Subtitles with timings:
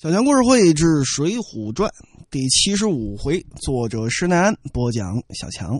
[0.00, 1.90] 小强故事会之《水浒传》
[2.30, 5.20] 第七十五回，作者施耐庵播讲。
[5.34, 5.76] 小强，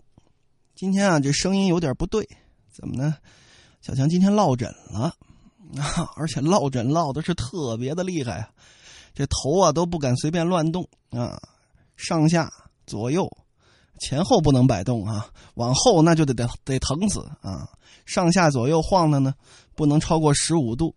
[0.75, 2.29] 今天啊，这声音有点不对，
[2.73, 3.15] 怎么呢？
[3.81, 5.15] 小强今天落枕了
[5.79, 8.51] 啊，而且落枕落的是特别的厉害啊，
[9.15, 11.41] 这头啊都不敢随便乱动啊，
[11.97, 12.53] 上下
[12.89, 13.31] 左右
[14.01, 17.69] 前后不能摆动啊，往后那就得得得疼死啊，
[18.05, 19.33] 上下左右晃的呢，
[19.77, 20.93] 不能超过十五度。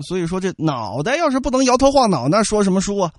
[0.00, 3.12] 所以说，这脑袋要是不能摇头晃脑，那说什么书啊？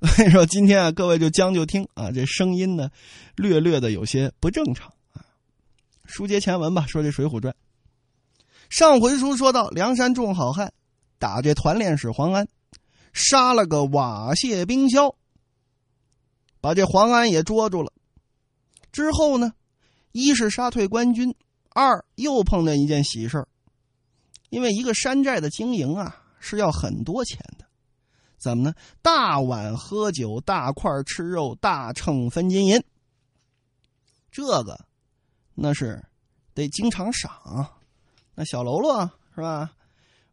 [0.00, 2.88] 所以说，今天啊，各位就将就听啊，这声音呢，
[3.36, 5.20] 略略的有些不正常啊。
[6.04, 7.52] 书接前文吧，说这《水浒传》，
[8.70, 10.72] 上回书说到梁山众好汉
[11.18, 12.48] 打这团练使黄安，
[13.12, 15.14] 杀了个瓦谢冰消，
[16.60, 17.92] 把这黄安也捉住了。
[18.92, 19.52] 之后呢，
[20.12, 21.34] 一是杀退官军，
[21.70, 23.48] 二又碰见一件喜事儿。
[24.50, 27.64] 因为一个山寨的经营啊，是要很多钱的，
[28.38, 28.74] 怎么呢？
[29.02, 32.82] 大碗喝酒，大块吃肉，大秤分金银。
[34.30, 34.78] 这个，
[35.54, 36.04] 那是
[36.54, 37.74] 得经常赏。
[38.34, 39.70] 那小喽啰是吧？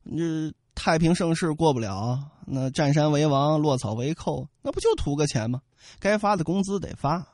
[0.06, 5.62] 这太平盛世过不了，那占山为王，落草为寇，那不就图个钱吗？
[6.00, 7.28] 该发的工资得发，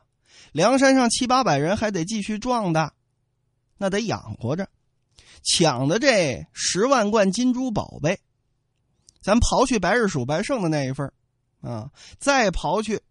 [0.52, 2.94] 梁山上七八百人还得继续壮大，
[3.78, 4.70] 那得养活着。
[5.44, 8.20] 抢的这十万贯金珠宝贝，
[9.22, 11.12] 咱刨去白日鼠白胜的那一份
[11.62, 13.02] 啊，再刨去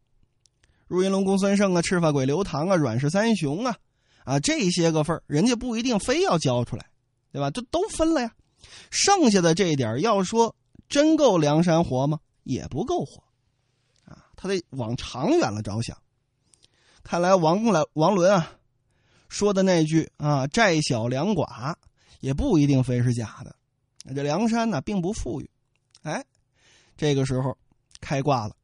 [0.86, 3.77] 入云龙公孙胜啊、赤发鬼刘唐啊、阮氏三雄啊，
[4.25, 6.86] 啊这些个份人家不一定非要交出来，
[7.33, 7.50] 对吧？
[7.50, 8.33] 这都分了呀。
[8.91, 10.55] 剩下的这一点要说
[10.88, 12.20] 真够梁山活吗？
[12.42, 13.22] 也不够活，
[14.05, 15.97] 啊，他得往长远了着想。
[17.03, 18.53] 看来王来王伦啊
[19.28, 21.75] 说的那句啊“债小两寡”。
[22.20, 23.56] 也不一定非是假的，
[24.14, 25.50] 这梁山呢并不富裕，
[26.02, 26.24] 哎，
[26.96, 27.56] 这个时候
[28.00, 28.54] 开挂了，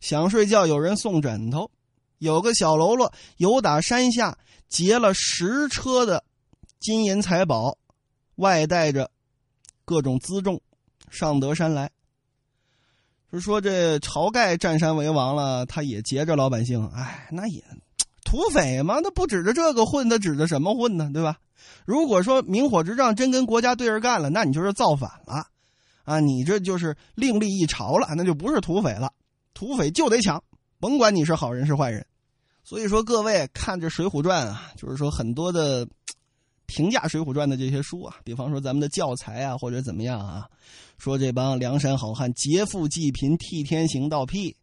[0.00, 1.70] 想睡觉有人送枕头，
[2.18, 4.36] 有个小喽啰由打山下
[4.68, 6.22] 劫了十车的
[6.78, 7.78] 金银财宝，
[8.36, 9.10] 外带着
[9.84, 10.60] 各种辎重
[11.10, 11.90] 上得山来。
[13.32, 17.62] 就说这晁盖占山为王了，他也劫着老百姓，哎，那也
[18.30, 21.10] 土匪吗，那不指着这个混，他指着什么混呢？
[21.12, 21.38] 对吧？
[21.84, 25.46] 如果说明火执仗真跟国家对着干了，那你就是造反了，
[26.04, 29.10] 啊，你这就是另立一朝了，那就不是土匪了。
[29.52, 30.40] 土匪就得抢，
[30.78, 32.06] 甭管你是好人是坏人。
[32.62, 35.84] 所以说，各位看这《水浒传》啊，就是说很多的
[36.66, 40.46] 评价《水浒传》的这些书啊，比方说咱们的教材啊，或者怎么样啊，
[40.98, 44.54] 说这帮梁山好汉劫富济贫、替天行道屁，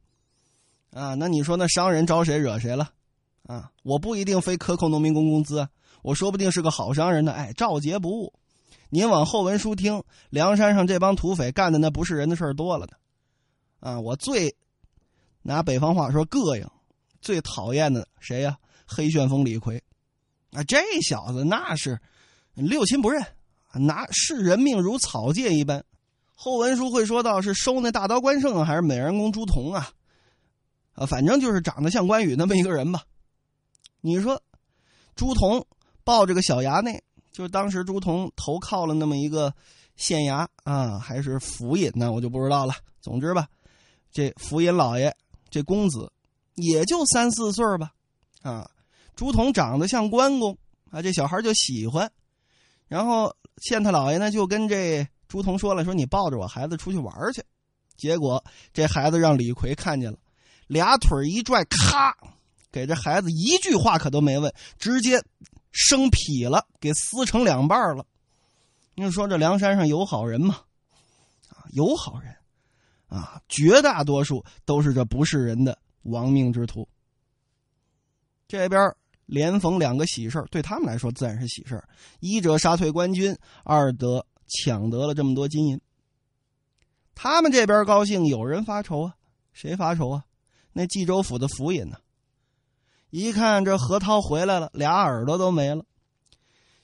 [0.93, 2.91] 啊，那你说那商人招谁惹谁了？
[3.47, 5.67] 啊，我不一定非克扣农民工工资。
[6.03, 8.33] 我说不定是个好商人呢，哎，照劫不误。
[8.89, 12.93] 您往后文书听，梁山上这帮土匪干的那不是人的事儿多了呢。
[13.79, 14.55] 啊，我最
[15.41, 16.67] 拿北方话说膈应，
[17.21, 18.57] 最讨厌的谁呀？
[18.85, 19.81] 黑旋风李逵，
[20.51, 21.99] 啊，这小子那是
[22.53, 23.25] 六亲不认，
[23.73, 25.83] 拿视人命如草芥一般。
[26.35, 29.89] 后文书会说到是收那大刀关胜还是美人公朱仝啊？
[30.93, 33.03] 啊，反正就是长得像关羽那么一个人吧。
[34.01, 34.41] 你说
[35.15, 35.65] 朱仝。
[36.03, 37.03] 抱着个小衙内，
[37.33, 39.53] 就当时朱仝投靠了那么一个
[39.97, 42.09] 县衙啊，还是府尹呢？
[42.13, 42.73] 我就不知道了。
[43.01, 43.45] 总之吧，
[44.09, 45.13] 这府尹老爷
[45.49, 46.09] 这公子
[46.55, 47.91] 也就三四岁吧，
[48.41, 48.71] 啊，
[49.17, 50.57] 朱仝长得像关公
[50.91, 52.09] 啊，这小孩就喜欢。
[52.87, 57.43] 然后县太老爷呢就跟这朱仝说了，说你抱着我孩子出去玩去。
[57.97, 58.41] 结果
[58.71, 60.17] 这孩子让李逵看见了，
[60.67, 62.15] 俩腿一拽，咔，
[62.71, 65.21] 给这孩子一句话可都没问，直接。
[65.79, 68.03] 生劈了，给撕成两半了。
[68.95, 70.61] 你说这梁山上有好人吗？
[71.49, 72.35] 啊，有好人，
[73.05, 76.87] 啊，绝大多数都是这不是人的亡命之徒。
[78.47, 78.81] 这边
[79.27, 81.79] 连逢两个喜事对他们来说自然是喜事
[82.21, 85.79] 一者杀退官军，二得抢得了这么多金银。
[87.13, 89.15] 他们这边高兴，有人发愁啊？
[89.53, 90.25] 谁发愁啊？
[90.73, 91.99] 那冀州府的府尹呢？
[93.09, 95.83] 一看这何涛回来了，俩耳朵都没了。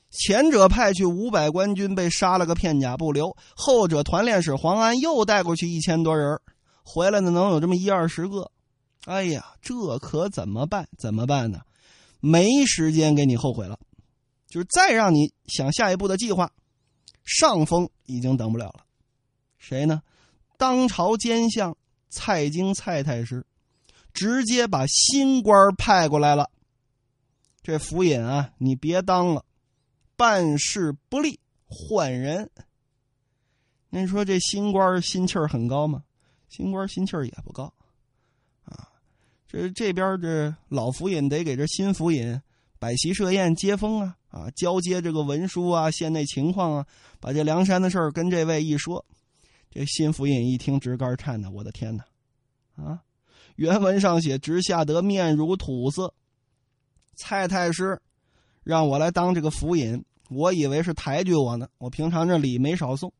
[0.09, 6.39] 前者派去五百官军被杀了个片甲不留，后者团练使黄安又带过去一千多人，
[6.83, 8.51] 回来的能有这么一二十个。
[9.05, 10.87] 哎呀，这可怎么办？
[10.97, 11.61] 怎么办呢？
[12.19, 13.77] 没时间给你后悔了，
[14.47, 16.51] 就是再让你想下一步的计划，
[17.25, 18.85] 上峰已经等不了了。
[19.57, 20.01] 谁呢？
[20.57, 21.75] 当朝奸相
[22.09, 23.45] 蔡京蔡太师。
[24.13, 26.50] 直接把新官派过来了。
[27.62, 29.45] 这府尹啊，你别当了，
[30.15, 32.50] 办事不力，换人。
[33.89, 36.04] 您说这新官心气儿很高吗？
[36.50, 37.74] 新官心气儿也不高，
[38.65, 38.89] 啊，
[39.48, 42.39] 这这边这老府尹得给这新府尹
[42.77, 46.86] 摆席设宴接风啊，啊，交接这个文书啊，县内情况啊，
[47.19, 49.04] 把这梁山的事儿跟这位一说，
[49.71, 52.04] 这新府尹一听直肝颤呐，我的天哪，
[52.75, 53.01] 啊，
[53.55, 56.13] 原文上写直吓得面如土色，
[57.15, 58.01] 蔡太师
[58.63, 63.11] 让我来当这个府尹，我以为是抬举我呢，我平常这礼没少送，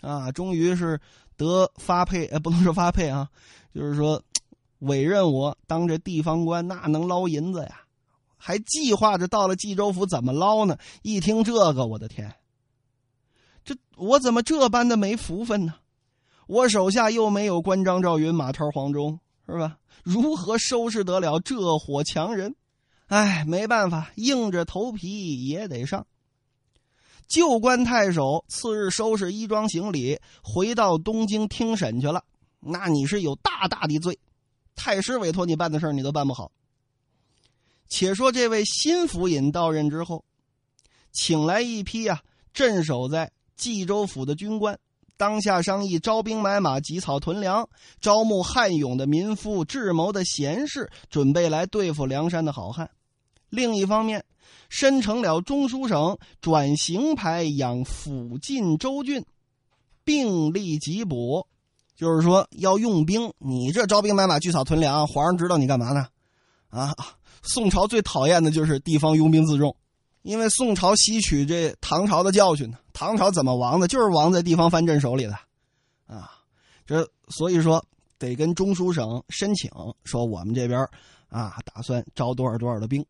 [0.00, 1.00] 啊，终于是
[1.36, 3.28] 得发配，呃，不能说发配啊，
[3.74, 4.22] 就是说
[4.80, 7.80] 委任我当这地方官，那能捞银子呀。
[8.44, 10.76] 还计划着到了冀州府怎么捞呢？
[11.02, 12.34] 一听这个，我的天！
[13.64, 15.74] 这我怎么这般的没福分呢？
[16.48, 19.20] 我手下又没有关张赵云马超黄忠，
[19.52, 19.78] 是吧？
[20.02, 22.56] 如何收拾得了这伙强人？
[23.06, 26.06] 哎，没办法，硬着头皮也得上。
[27.28, 32.24] 旧官太守次日收拾衣装行李，回到东京听审去了。
[32.60, 34.18] 那你是有大大的罪，
[34.74, 36.50] 太师委托你办的事你都办不好。
[37.88, 40.24] 且说这位新府尹到任之后，
[41.12, 42.22] 请来一批啊
[42.54, 44.78] 镇守在冀州府的军官，
[45.16, 47.68] 当下商议招兵买马、集草屯粮，
[48.00, 52.90] 招募悍勇的民夫、智谋的贤士，准备来对付梁山的好汉。
[53.48, 54.24] 另一方面，
[54.68, 59.24] 申成了中书省转刑牌养附近州郡，
[60.04, 61.46] 并立缉捕，
[61.94, 63.32] 就是说要用兵。
[63.38, 66.06] 你这招兵买马、聚草屯粮，皇上知道你干嘛呢？
[66.68, 66.94] 啊！
[67.44, 69.76] 宋朝最讨厌的就是地方拥兵自重，
[70.22, 72.78] 因为宋朝吸取这唐朝的教训呢。
[72.92, 73.88] 唐朝怎么亡的？
[73.88, 75.34] 就是亡在地方藩镇手里的，
[76.06, 76.30] 啊，
[76.86, 77.84] 这所以说
[78.18, 79.70] 得跟中书省申请，
[80.04, 80.80] 说我们这边
[81.28, 83.04] 啊打算招多少多少的兵。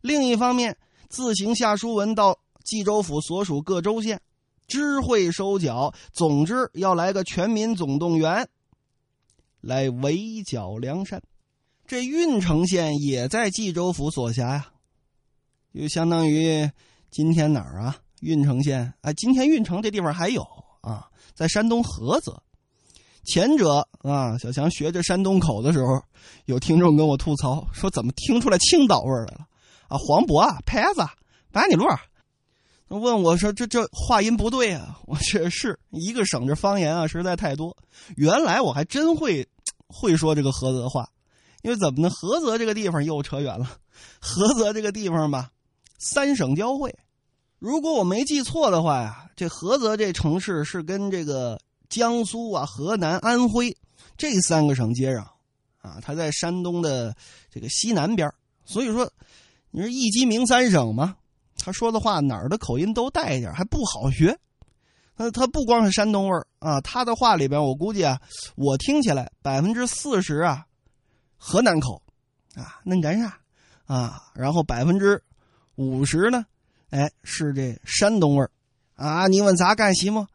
[0.00, 0.76] 另一方面，
[1.08, 4.20] 自行下书文到冀州府所属各州县，
[4.68, 8.48] 知会收缴，总之要来个全民总动员，
[9.60, 11.20] 来围剿梁山。
[11.86, 14.70] 这郓城县也在冀州府所辖呀，
[15.74, 16.70] 就相当于
[17.10, 17.96] 今天哪儿啊？
[18.20, 20.42] 郓城县啊，今天郓城这地方还有
[20.80, 22.42] 啊，在山东菏泽。
[23.24, 26.02] 前者啊，小强学着山东口的时候，
[26.46, 29.46] 有听众跟我吐槽说，怎么听出来青岛味儿来了？
[29.88, 31.06] 啊，黄渤啊，拍子，
[31.52, 31.84] 白里路。
[32.88, 34.98] 问我说，这这话音不对啊！
[35.06, 37.76] 我这是一个省这方言啊，实在太多。
[38.16, 39.46] 原来我还真会
[39.86, 41.06] 会说这个菏泽话。
[41.62, 42.08] 因为怎么呢？
[42.08, 43.78] 菏泽这个地方又扯远了。
[44.22, 45.50] 菏泽这个地方吧，
[45.98, 46.96] 三省交汇。
[47.58, 53.76] 如果我没记错的话呀，这菏泽这城市是跟这个江苏啊、河南、安徽
[54.16, 55.24] 这三个省接壤
[55.78, 55.98] 啊。
[56.00, 57.14] 它在山东的
[57.50, 58.32] 这个西南边
[58.64, 59.10] 所以说
[59.70, 61.16] 你说一鸡鸣三省嘛，
[61.56, 64.38] 他说的话哪儿的口音都带一点，还不好学。
[65.16, 68.20] 那他不光是山东味儿啊，他的话里边我估计啊，
[68.54, 70.64] 我听起来百分之四十啊。
[71.36, 72.00] 河南口，
[72.54, 73.38] 啊，恁干啥？
[73.86, 75.22] 啊，然后百分之
[75.78, 76.44] 五十呢？
[76.90, 78.50] 哎，是这山东味儿，
[78.96, 80.26] 啊，你问咋干席吗？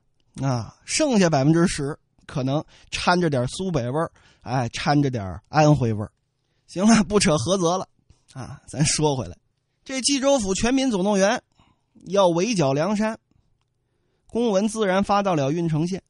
[0.42, 4.10] 啊，剩下百分之十可能掺着点苏北味儿，
[4.42, 6.10] 哎，掺着点安徽味儿。
[6.68, 7.90] 行了，不扯菏泽了，
[8.32, 9.38] 啊，咱说回来，
[9.84, 11.44] 这冀州府全民总动员
[12.06, 13.20] 要围剿梁山，
[14.28, 16.02] 公文自然发到了郓城县。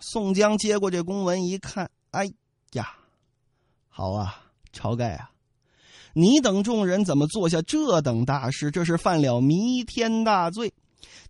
[0.00, 2.32] 宋江接过这公文一看，哎
[2.72, 2.96] 呀！
[3.88, 4.42] 好啊，
[4.72, 5.30] 晁盖啊，
[6.14, 8.70] 你等众人怎么做下这等大事？
[8.70, 10.72] 这是犯了弥天大罪，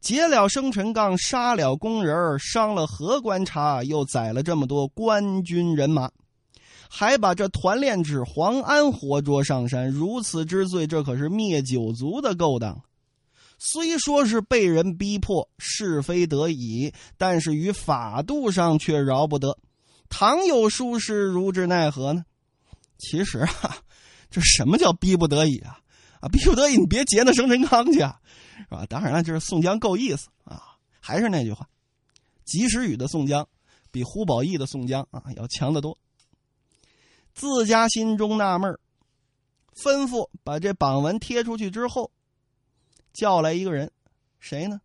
[0.00, 6.10] 劫了生辰纲，杀了工人伤了何官察，又宰了这么多官军人马，
[6.88, 12.82] 还把这团练之黄安活捉上山，如此之罪，这可是灭九族的勾当。
[13.58, 19.56] 虽说是被人逼迫，是非得已，但是于法度上却饶不得。
[20.08, 22.24] 倘有疏失，如之奈何呢？
[22.98, 23.76] 其实啊，
[24.32, 25.78] 这什么叫逼不得已啊？
[26.20, 28.20] 啊，逼不得已，你别劫那生辰纲去啊，
[28.56, 28.86] 是吧？
[28.86, 30.76] 当然了，就是宋江够意思啊。
[30.98, 31.68] 还是那句话，
[32.44, 33.46] 及时雨的宋江
[33.90, 35.98] 比胡宝义的宋江啊要强得多。
[37.34, 38.78] 自家心中纳闷
[39.74, 42.10] 吩咐把这榜文贴出去之后，
[43.12, 43.90] 叫来一个人，
[44.40, 44.80] 谁呢？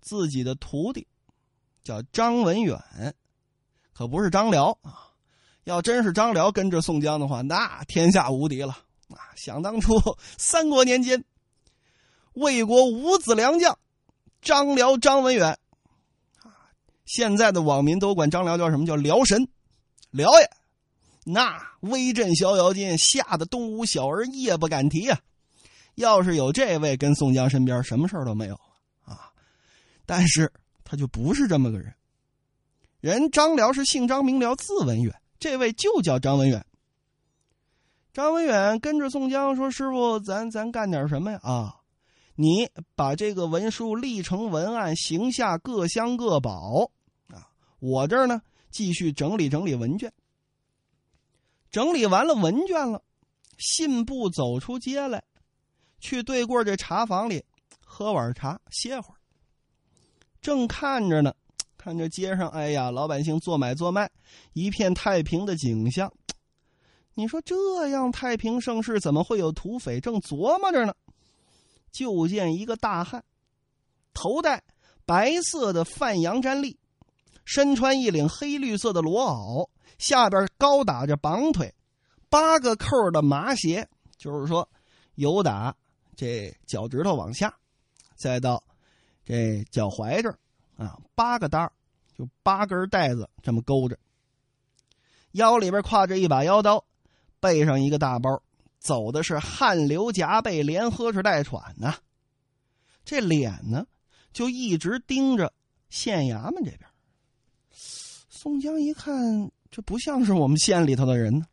[0.00, 1.06] 自己的徒弟，
[1.82, 2.78] 叫张文远，
[3.92, 5.10] 可不是张辽啊。
[5.64, 9.34] 要真是张辽跟着宋江的话，那天下无敌了啊！
[9.36, 9.94] 想当初
[10.38, 11.24] 三国年间，
[12.32, 13.78] 魏国五子良将
[14.40, 15.58] 张辽、张文远
[16.42, 16.70] 啊，
[17.04, 19.46] 现在的网民都管张辽叫什么叫辽神，
[20.10, 20.50] 辽爷，
[21.24, 25.20] 那威震逍遥津，吓得东吴小儿夜不敢提呀。
[25.94, 28.54] 要是有这位跟宋江身边，什么事都没有
[29.04, 29.30] 啊。
[30.06, 31.94] 但是他就不是这么个人。
[33.00, 36.64] 人张辽是姓张名辽，字文远，这位就叫张文远。
[38.14, 41.40] 张文远跟着宋江说：“师傅，咱咱干点什么呀？
[41.42, 41.74] 啊，
[42.36, 46.88] 你把这个文书立成文案，行下各乡各保
[47.26, 47.50] 啊。
[47.80, 48.40] 我这儿呢，
[48.70, 50.12] 继续整理整理文卷。
[51.72, 53.02] 整理完了文卷了，
[53.58, 55.24] 信步走出街来，
[55.98, 57.44] 去对过这茶房里
[57.84, 59.18] 喝碗茶，歇会儿。
[60.40, 61.34] 正看着呢，
[61.76, 64.08] 看着街上，哎呀，老百姓做买做卖，
[64.52, 66.08] 一片太平的景象。”
[67.16, 70.00] 你说这样太平盛世，怎么会有土匪？
[70.00, 70.92] 正琢磨着呢，
[71.92, 73.24] 就见一个大汉，
[74.12, 74.64] 头戴
[75.06, 76.76] 白色的范阳毡笠，
[77.44, 81.72] 身穿一领黑绿色的罗袄，下边高打着绑腿，
[82.28, 84.68] 八个扣的麻鞋，就是说，
[85.14, 85.76] 由打
[86.16, 87.56] 这脚趾头往下，
[88.16, 88.60] 再到
[89.24, 90.36] 这脚踝这儿
[90.76, 91.70] 啊，八个搭
[92.18, 93.96] 就八根带子这么勾着，
[95.32, 96.84] 腰里边挎着一把腰刀。
[97.44, 98.42] 背上一个大包，
[98.78, 101.94] 走的是汗流浃背，连喝哧带喘呐。
[103.04, 103.84] 这脸呢，
[104.32, 105.52] 就一直盯着
[105.90, 106.80] 县衙门这边。
[107.70, 111.44] 宋江一看，这不像是我们县里头的人呢，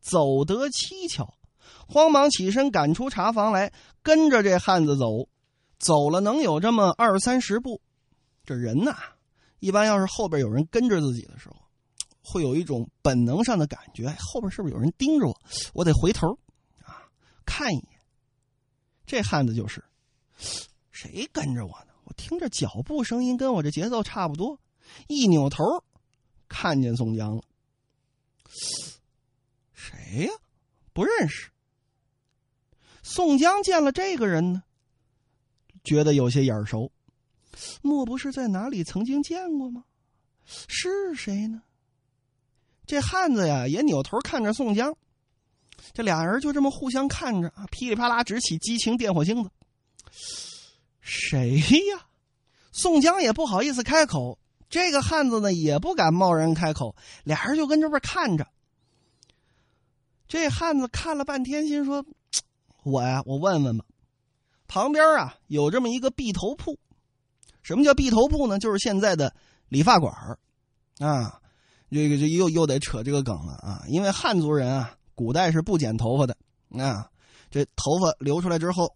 [0.00, 1.32] 走得蹊跷，
[1.88, 3.72] 慌忙起身赶出茶房来，
[4.02, 5.30] 跟着这汉子走。
[5.78, 7.80] 走了能有这么二三十步，
[8.44, 8.94] 这人呐，
[9.60, 11.56] 一般要是后边有人跟着自己的时候。
[12.22, 15.40] 会有一种本能上的感觉，后边是不是有人盯着我？
[15.74, 16.38] 我得回头
[16.84, 17.02] 啊，
[17.44, 18.00] 看一眼。
[19.04, 19.84] 这汉子就是，
[20.90, 21.92] 谁跟着我呢？
[22.04, 24.58] 我听着脚步声音跟我这节奏差不多，
[25.08, 25.84] 一扭头，
[26.48, 27.42] 看见宋江了。
[29.72, 30.32] 谁呀？
[30.92, 31.50] 不认识。
[33.02, 34.62] 宋江见了这个人呢，
[35.82, 36.92] 觉得有些眼熟，
[37.82, 39.84] 莫不是在哪里曾经见过吗？
[40.44, 41.62] 是谁呢？
[42.92, 44.94] 这汉子呀，也扭头看着宋江，
[45.94, 49.50] 这俩人就这么互相看着啊，噼里啪啦直起激情电火星子。
[51.00, 51.56] 谁
[51.90, 52.06] 呀？
[52.70, 56.94] 宋江也不好意思开口，这个汉子呢也不敢贸然开口，
[57.24, 58.46] 俩人就跟这边看着。
[60.28, 62.04] 这汉子看了半天，心说
[62.84, 63.86] ：“我呀，我问问吧。
[64.68, 66.78] 旁边啊有这么一个剃头铺，
[67.62, 68.58] 什么叫剃头铺呢？
[68.58, 69.34] 就是现在的
[69.70, 70.14] 理发馆
[70.98, 71.38] 啊。”
[71.92, 73.84] 这个就又又得扯这个梗了啊！
[73.86, 76.34] 因为汉族人啊，古代是不剪头发的
[76.70, 77.10] 啊。
[77.50, 78.86] 这头发留出来之后，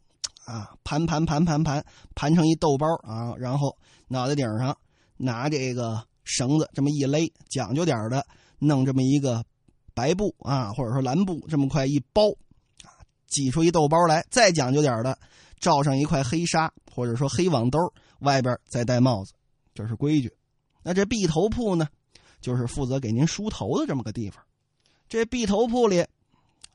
[0.46, 1.84] 啊，盘盘盘盘盘
[2.14, 3.76] 盘成一豆包啊，然后
[4.08, 4.74] 脑袋顶上
[5.18, 8.26] 拿这个绳子这么一勒，讲究点的
[8.60, 9.44] 弄这么一个
[9.92, 12.30] 白布啊，或者说蓝布这么块一包
[12.82, 15.18] 啊，挤出一豆包来，再讲究点的
[15.60, 17.78] 罩上一块黑纱或者说黑网兜，
[18.20, 19.34] 外边再戴帽子，
[19.74, 20.32] 这是规矩。
[20.82, 21.86] 那这剃头铺呢？
[22.46, 24.40] 就是负责给您梳头的这么个地方，
[25.08, 26.06] 这剃头铺里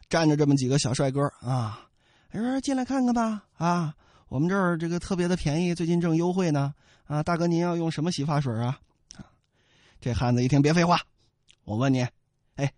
[0.09, 1.87] 站着这么几个小帅哥啊，
[2.29, 3.95] 说进来看看吧啊，
[4.27, 6.73] 我们这儿这个特别的便宜，最近正优惠呢
[7.05, 8.81] 啊，大哥您要用什么洗发水啊？
[10.01, 10.99] 这汉子一听别废话，
[11.63, 12.05] 我问你，
[12.55, 12.73] 哎，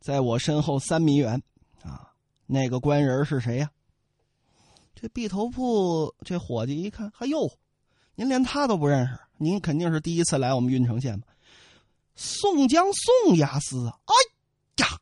[0.00, 1.42] 在我身后三米远
[1.82, 2.12] 啊，
[2.44, 3.70] 那个官人是谁呀？
[4.94, 7.50] 这剃头铺这伙计一看，哎呦，
[8.16, 9.18] 您连他都不认识。
[9.38, 11.26] 您肯定是第一次来我们郓城县吧？
[12.20, 13.96] 宋江，宋押司啊！
[14.06, 14.12] 哎
[14.84, 14.98] 呀，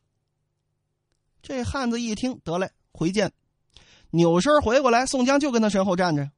[1.41, 3.33] 这汉子一听，得嘞，回见，
[4.11, 6.29] 扭身回过来，宋江就跟他身后站着，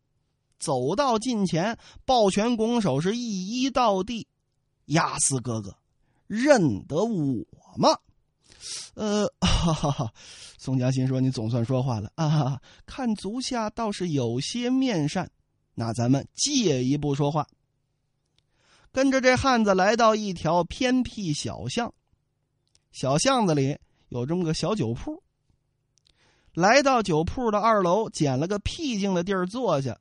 [0.58, 4.26] 走到近前，抱拳拱手，是一一到地。
[4.86, 5.76] 押司哥哥，
[6.28, 7.46] 认得我
[7.78, 7.90] 吗？
[8.96, 10.14] 呃， 哈哈哈。
[10.58, 12.62] 宋江心说：“你总算说话了啊！
[12.86, 15.30] 看足下倒是有些面善，
[15.76, 17.46] 那咱们借一步说话。”
[18.92, 21.94] 跟着这汉子来到一条偏僻小巷，
[22.92, 23.78] 小巷子里
[24.10, 25.22] 有这么个小酒铺。
[26.54, 29.98] 来到酒铺的二楼，捡了个僻静的地儿坐下。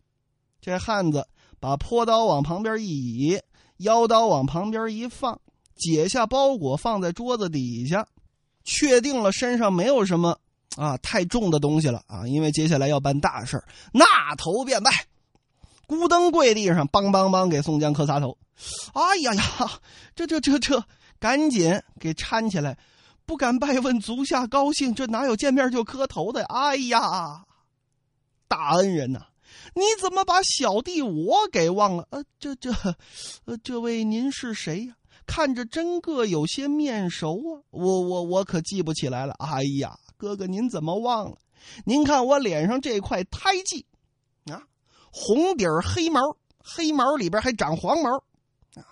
[0.61, 1.29] 这汉子
[1.61, 3.41] 把坡刀往旁边一倚，
[3.77, 5.41] 腰刀往旁边一放，
[5.77, 8.09] 解下包裹放在桌子底下，
[8.65, 10.37] 确定了身上没有什么
[10.77, 14.91] 啊太重的东西了啊，因为接下来要办大事那头便拜，
[15.89, 18.37] 咕噔跪地上，梆梆梆给宋江磕仨头。
[18.93, 19.43] 哎呀呀，
[20.15, 20.85] 这这这这，
[21.19, 22.77] 赶紧给搀起来！
[23.25, 26.45] 不敢拜问足下高兴，这哪有见面就磕头的？
[26.45, 27.45] 哎呀，
[28.47, 29.29] 大恩人呐，
[29.75, 32.07] 你怎么把小弟我给忘了？
[32.11, 32.71] 呃，这这，
[33.47, 34.95] 呃，这位您是谁呀？
[35.27, 37.65] 看着真个有些面熟啊！
[37.71, 39.35] 我我我可记不起来了。
[39.39, 41.39] 哎呀，哥哥您怎么忘了？
[41.85, 43.85] 您看我脸上这块胎记，
[45.21, 48.19] 红底儿黑毛，黑毛里边还长黄毛。
[48.19, 48.85] 啊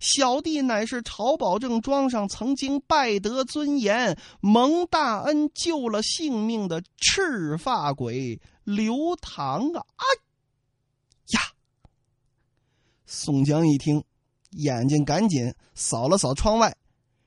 [0.00, 9.84] 小弟乃是曹保正庄上曾经拜得尊严、蒙大恩救了性命的赤发鬼刘唐啊！
[9.96, 10.04] 哎
[11.34, 11.40] 呀！
[13.04, 14.02] 宋江一听，
[14.52, 16.74] 眼睛赶紧扫了扫窗外，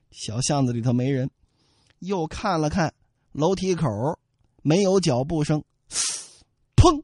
[0.09, 1.29] 小巷子里头没人，
[1.99, 2.91] 又看了看
[3.33, 3.87] 楼梯口，
[4.63, 5.63] 没有脚步声，
[6.75, 7.03] 砰！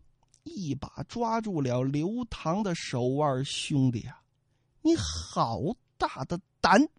[0.50, 4.22] 一把抓住了刘唐的手腕，兄弟啊，
[4.82, 5.62] 你好
[5.98, 6.89] 大的胆！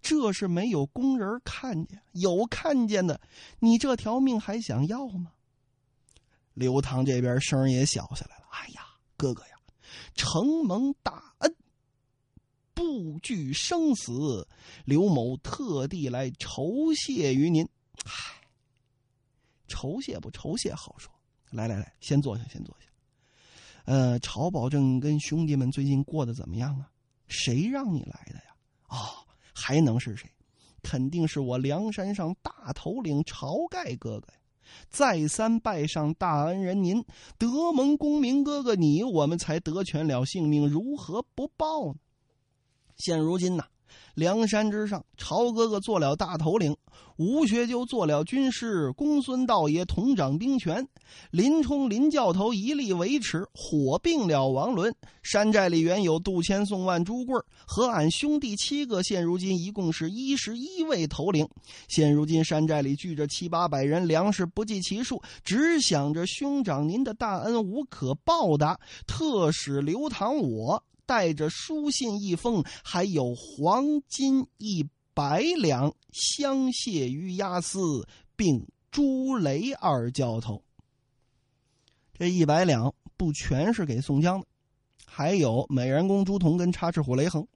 [0.00, 3.20] 这是没有工人看见，有看见的，
[3.58, 5.32] 你这条命还想要吗？
[6.54, 8.44] 刘唐这边声也小下来了。
[8.50, 9.56] 哎呀，哥哥呀，
[10.14, 11.56] 承蒙大恩，
[12.72, 14.48] 不惧生死，
[14.84, 17.68] 刘某特地来酬谢于您。
[18.04, 18.40] 唉，
[19.68, 21.12] 酬谢不酬谢好说。
[21.50, 22.86] 来来来，先坐下，先坐下。
[23.84, 26.90] 呃，曹保正跟兄弟们最近过得怎么样啊？
[27.28, 28.56] 谁让你来的呀？
[28.88, 28.96] 哦，
[29.52, 30.28] 还能是谁？
[30.82, 34.38] 肯定是我梁山上大头领晁盖哥哥呀！
[34.88, 37.04] 再三拜上大恩人您，
[37.38, 41.98] 德蒙功名哥哥你，我们才得全了性命，如何不报呢？
[42.96, 43.64] 现如今呢。
[44.14, 46.76] 梁山之上，朝哥哥做了大头领，
[47.16, 50.86] 吴学究做了军师，公孙道爷统掌兵权，
[51.30, 54.94] 林冲林教头一力维持，火并了王伦。
[55.22, 61.46] 山寨里原有杜迁、宋万、朱贵和俺兄弟七个，现如今一共是一十一位头领。
[61.88, 70.82] 现如今山寨里聚着七八百人，粮食不计其数，只想着兄长您的大恩无可报答，特使刘唐我。
[71.06, 80.62] 带着书信一封，还有黄金一百两，相谢于押司，并朱雷二教头。
[82.12, 84.46] 这一百两不全是给宋江的，
[85.06, 87.46] 还有美人公朱仝跟插翅虎雷横，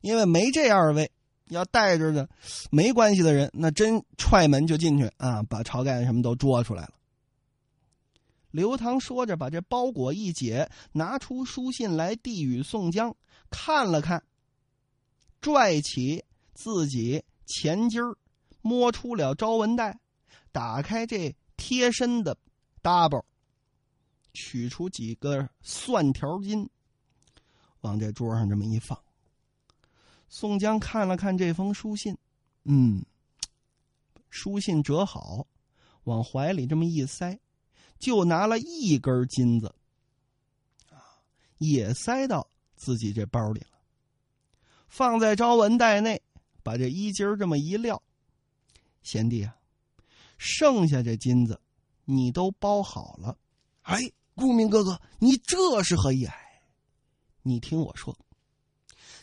[0.00, 1.10] 因为没这二位
[1.48, 2.28] 要带着的
[2.70, 6.92] 没关系的人，那真踹门就进去啊，把晁盖什么都捉出来了。
[8.50, 13.14] 刘唐说着，把这包裹一解，拿出书信来递与宋江
[13.48, 14.22] 看了看，
[15.40, 18.02] 拽起自己前襟
[18.60, 19.98] 摸出了招文袋，
[20.52, 22.36] 打开这贴身的
[22.82, 23.24] 搭包，
[24.32, 26.68] 取出几个蒜条筋，
[27.80, 28.98] 往这桌上这么一放。
[30.28, 32.16] 宋江看了看这封书信，
[32.64, 33.04] 嗯，
[34.28, 35.46] 书信折好，
[36.04, 37.38] 往怀里这么一塞。
[38.00, 39.72] 就拿了一根金子，
[40.88, 40.98] 啊，
[41.58, 43.78] 也塞到自己这包里了，
[44.88, 46.20] 放在招文袋内，
[46.62, 48.02] 把这衣襟这么一撂，
[49.02, 49.54] 贤弟啊，
[50.38, 51.60] 剩下这金子
[52.06, 53.36] 你都包好了。
[53.82, 54.00] 哎，
[54.34, 56.24] 顾明哥哥，你这是何意？
[56.24, 56.62] 哎，
[57.42, 58.16] 你听我说，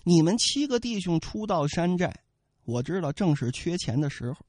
[0.03, 2.13] 你们七个弟兄初到山寨，
[2.63, 4.45] 我知道正是缺钱的时候。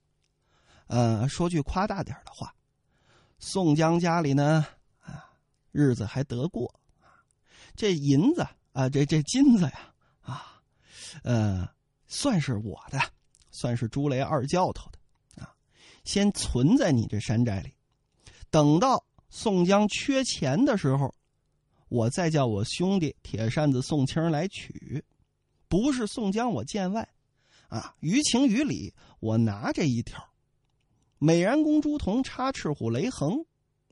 [0.88, 2.54] 呃，说句夸大点的话。
[3.38, 4.66] 宋江家里呢，
[5.00, 5.30] 啊，
[5.70, 6.74] 日子还得过，
[7.76, 10.60] 这银子啊，这这金子呀，啊，
[11.22, 11.68] 呃，
[12.06, 13.00] 算是我的，
[13.50, 15.54] 算是朱雷二教头的，啊，
[16.04, 17.72] 先存在你这山寨里，
[18.50, 21.14] 等到宋江缺钱的时候，
[21.88, 25.04] 我再叫我兄弟铁扇子宋青来取，
[25.68, 27.08] 不是宋江我见外，
[27.68, 30.27] 啊，于情于理，我拿这一条。
[31.18, 33.44] 美髯公朱仝插翅虎雷横，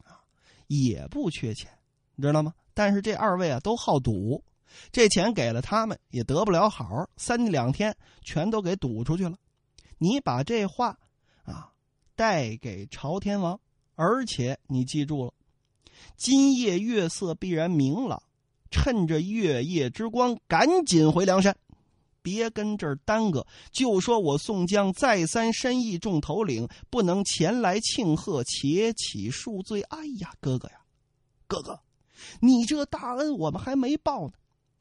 [0.04, 0.22] 啊，
[0.68, 1.70] 也不缺钱，
[2.14, 2.54] 你知道吗？
[2.72, 4.44] 但是这二位啊都好赌，
[4.92, 9.36] 这钱给了他们也得不了好，三天两天全都给赌出去了。
[9.98, 10.98] 你把这话
[11.42, 11.72] 啊
[12.14, 13.58] 带给朝天王，
[13.94, 15.32] 而且你记住了，
[16.16, 18.22] 今夜月色必然明朗，
[18.70, 21.56] 趁着月夜之光，赶紧回梁山。
[22.26, 29.80] 别跟这儿耽搁，就说我宋江再三申意众头领不能前来庆贺，且起恕罪。
[29.82, 30.74] 哎呀，哥哥呀，
[31.46, 31.78] 哥哥，
[32.40, 34.32] 你这大恩我们还没报呢。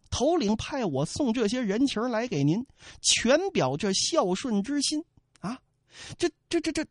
[0.09, 2.65] 头领派我送这些人情来给您，
[2.99, 5.05] 全表这孝顺之心
[5.39, 5.59] 啊。
[6.17, 6.81] 这这这这，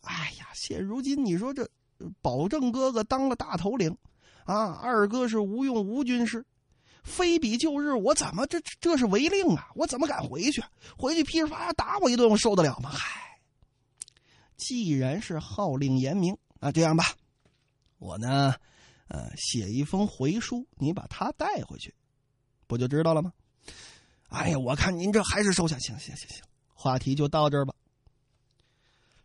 [0.00, 1.68] 哎呀，现如今你说这
[2.20, 3.96] 保证哥哥当了大头领
[4.46, 6.44] 啊，二哥是无用无军师。
[7.06, 9.70] 非比旧日，我怎么这这是违令啊？
[9.76, 10.62] 我怎么敢回去？
[10.98, 12.90] 回去噼里啪啦打我一顿，我受得了吗？
[12.90, 13.38] 嗨，
[14.56, 17.04] 既然是号令严明，那这样吧，
[17.98, 18.54] 我呢，
[19.06, 21.94] 呃，写一封回书，你把他带回去，
[22.66, 23.32] 不就知道了吗？
[24.28, 26.42] 哎呀，我看您这还是收下，行行行行，
[26.74, 27.72] 话题就到这儿吧。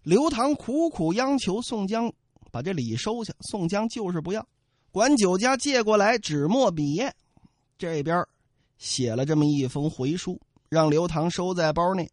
[0.03, 2.13] 刘唐苦苦央求宋江
[2.51, 4.47] 把这礼收下，宋江就是不要，
[4.91, 7.13] 管酒家借过来纸墨笔砚。
[7.81, 8.23] 这边
[8.77, 10.39] 写了这么一封回书，
[10.69, 12.07] 让刘唐收在包内。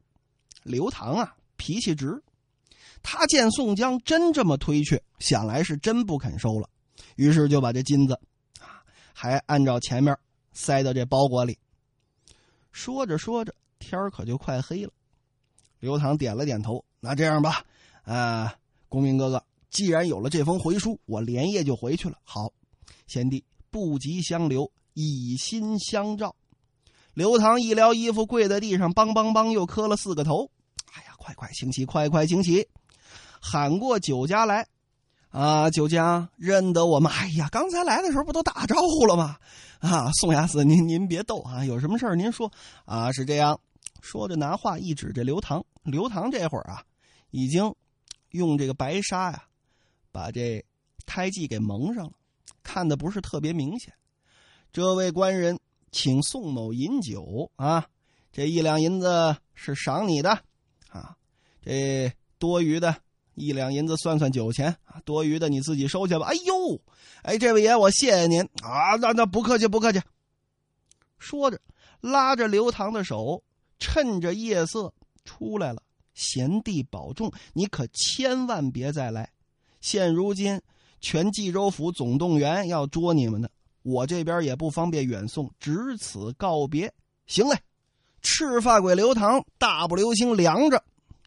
[0.63, 2.23] 刘唐啊，脾气直，
[3.03, 6.71] 他见宋江真这么推却，想来是真不肯收了，
[7.17, 8.15] 于是就把这金子
[8.61, 8.81] 啊，
[9.13, 10.17] 还按照前面
[10.55, 11.59] 塞到这包裹里。
[12.73, 14.93] 说着说着，天可就快黑了。
[15.81, 17.63] 刘唐点了点头，那这样吧，
[18.05, 18.55] 啊，
[18.89, 22.17] 公明哥哥，既然有了这封回书，我连夜就回去了。
[22.25, 22.55] 好，
[23.07, 26.35] 贤弟不急相留，以心相照。
[27.15, 30.51] 刘唐一撩衣服，跪在地上，梆梆梆，又磕了四个头。
[30.93, 32.67] 哎呀，快快请起，快快请起！
[33.41, 34.67] 喊过酒家来，
[35.29, 37.13] 啊，酒家认得我们？
[37.13, 39.37] 哎呀，刚才来的时候不都打招呼了吗？
[39.79, 42.51] 啊，宋押司，您您别逗啊，有什么事儿您说
[42.85, 43.13] 啊？
[43.13, 43.61] 是这样，
[44.01, 46.83] 说着拿话一指这刘唐，刘唐这会儿啊，
[47.31, 47.73] 已经
[48.31, 49.45] 用这个白纱呀，
[50.11, 50.65] 把这
[51.07, 52.13] 胎记给蒙上了，
[52.65, 53.95] 看的不是特别明显。
[54.73, 55.59] 这位官人。
[55.91, 57.87] 请宋某饮酒啊！
[58.31, 60.43] 这一两银子是赏你的，
[60.91, 61.17] 啊，
[61.63, 62.95] 这多余的
[63.35, 64.77] 一两银子算算酒钱，
[65.07, 66.27] 多余的你自己收下吧。
[66.27, 66.79] 哎呦，
[67.23, 68.97] 哎，这位爷，我谢谢您啊！
[69.01, 70.01] 那那不客气，不客气。
[71.19, 71.59] 说着，
[72.03, 73.43] 拉着刘唐的手，
[73.79, 74.93] 趁着夜色
[75.25, 75.83] 出来了。
[76.13, 79.31] 贤弟保重，你可千万别再来。
[79.81, 80.61] 现如今，
[81.01, 83.49] 全冀州府总动员要捉你们呢。
[83.89, 86.93] 我这边也不方便远送，只此告别。
[87.27, 87.59] 行嘞，
[88.21, 90.85] 赤发鬼刘唐大步流星凉着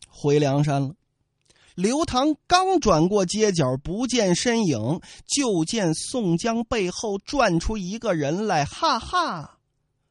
[0.08, 0.94] 回梁山了。
[1.74, 8.64] 刘唐刚转过街角，不见身影，就见宋江背后转出一个人来。
[8.64, 9.58] 哈哈，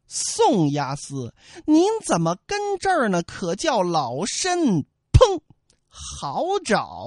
[0.08, 1.32] 宋押司，
[1.66, 3.22] 您怎么跟这儿呢？
[3.22, 5.40] 可叫老身砰，
[5.88, 7.06] 好找。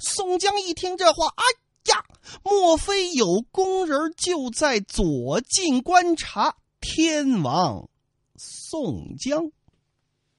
[0.00, 1.44] 宋江一听这话，哎。
[1.90, 2.04] 呀，
[2.42, 7.88] 莫非有工人就在左近观察天王
[8.36, 9.50] 宋江？